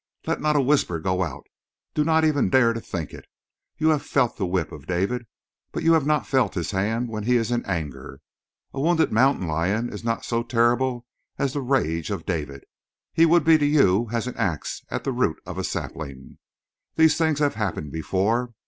[0.25, 1.45] Let not a whisper go out!
[1.93, 3.27] Do not even dare to think it.
[3.77, 5.27] You have felt the whip of David,
[5.71, 8.19] but you have not felt his hand when he is in anger.
[8.73, 11.05] A wounded mountain lion is not so terrible
[11.37, 12.63] as the rage of David;
[13.13, 16.39] he would be to you as an ax at the root of a sapling.
[16.95, 18.55] These things have happened before.